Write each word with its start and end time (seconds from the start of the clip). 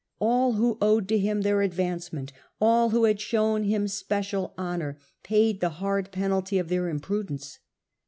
All 0.17 0.53
who 0.53 0.79
owed 0.81 1.07
to 1.09 1.19
him 1.19 1.41
their 1.41 1.61
advancement, 1.61 2.33
all 2.59 2.89
who 2.89 3.03
had 3.03 3.21
shown 3.21 3.65
him 3.65 3.87
special 3.87 4.51
honour, 4.57 4.97
paid 5.21 5.59
the 5.61 5.69
hard 5.77 6.11
penalty 6.11 6.57
of 6.57 6.69
their 6.69 6.89
imprudence. 6.89 7.59